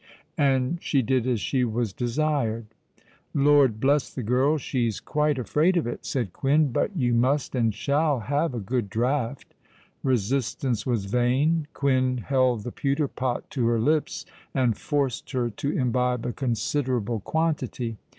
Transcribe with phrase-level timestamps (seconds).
[0.39, 2.65] And she did as she was desired.
[3.35, 6.71] "Lord bless the girl—she's quite afraid of it!" said Quin.
[6.71, 9.53] "But you must and shall have a good draught."
[10.01, 14.25] Resistance was vain: Quin held the pewter pot to her lips,
[14.55, 17.97] and forced her to imbibe a considerable quantity.